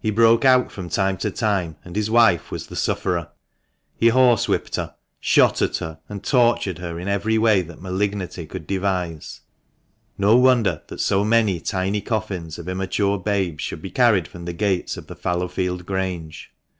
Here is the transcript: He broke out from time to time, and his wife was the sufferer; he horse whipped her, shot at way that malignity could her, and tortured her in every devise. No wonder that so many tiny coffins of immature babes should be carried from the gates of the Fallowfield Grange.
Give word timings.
He 0.00 0.10
broke 0.10 0.44
out 0.44 0.72
from 0.72 0.88
time 0.88 1.16
to 1.18 1.30
time, 1.30 1.76
and 1.84 1.94
his 1.94 2.10
wife 2.10 2.50
was 2.50 2.66
the 2.66 2.74
sufferer; 2.74 3.28
he 3.96 4.08
horse 4.08 4.48
whipped 4.48 4.74
her, 4.74 4.96
shot 5.20 5.62
at 5.62 5.78
way 5.78 5.86
that 5.86 5.86
malignity 5.86 5.86
could 5.86 5.86
her, 5.86 6.12
and 6.12 6.24
tortured 6.24 6.78
her 6.78 6.98
in 6.98 7.06
every 7.06 8.66
devise. 8.66 9.40
No 10.18 10.36
wonder 10.36 10.82
that 10.88 11.00
so 11.00 11.24
many 11.24 11.60
tiny 11.60 12.00
coffins 12.00 12.58
of 12.58 12.68
immature 12.68 13.20
babes 13.20 13.62
should 13.62 13.82
be 13.82 13.90
carried 13.92 14.26
from 14.26 14.46
the 14.46 14.52
gates 14.52 14.96
of 14.96 15.06
the 15.06 15.14
Fallowfield 15.14 15.86
Grange. 15.86 16.52